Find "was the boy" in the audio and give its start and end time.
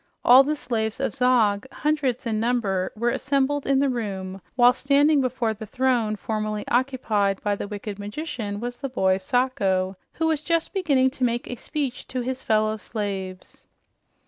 8.59-9.19